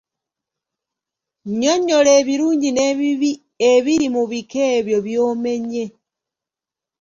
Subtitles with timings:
[1.49, 3.31] Nnyonnyola ebirungi n'ebibi
[3.71, 5.85] ebiri mu bika ebyo by'omenye.